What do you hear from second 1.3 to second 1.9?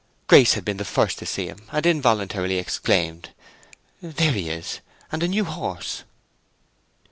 him, and